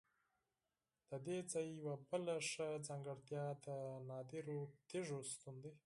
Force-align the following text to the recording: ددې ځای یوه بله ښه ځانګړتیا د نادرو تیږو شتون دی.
ددې 1.09 1.37
ځای 1.51 1.67
یوه 1.79 1.95
بله 2.09 2.33
ښه 2.49 2.67
ځانګړتیا 2.87 3.43
د 3.65 3.67
نادرو 4.09 4.59
تیږو 4.89 5.19
شتون 5.29 5.55
دی. 5.63 5.71